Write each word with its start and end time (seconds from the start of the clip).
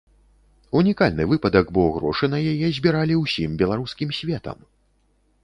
Унікальны 0.79 1.27
выпадак, 1.33 1.65
бо 1.79 1.83
грошы 1.99 2.25
на 2.35 2.39
яе 2.53 2.67
збіралі 2.79 3.19
ўсім 3.23 3.51
беларускім 3.65 4.09
светам. 4.23 4.57